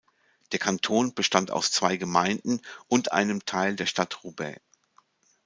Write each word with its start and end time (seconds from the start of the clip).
Der 0.51 0.57
Kanton 0.57 1.13
bestand 1.13 1.51
aus 1.51 1.69
zwei 1.71 1.95
Gemeinden 1.95 2.61
und 2.87 3.11
einem 3.11 3.45
Teil 3.45 3.75
der 3.75 3.85
Stadt 3.85 4.23
Roubaix. 4.23 4.59